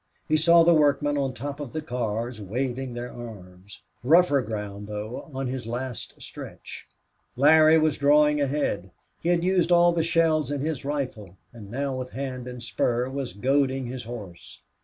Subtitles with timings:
[0.27, 3.83] He saw the workmen on top of the cars waving their arms.
[4.03, 6.87] Rougher ground, though, on this last stretch.
[7.35, 8.89] Larry was drawing ahead.
[9.21, 13.09] He had used all the shells in his rifle and now with hand and spur
[13.09, 14.63] was goading his horse.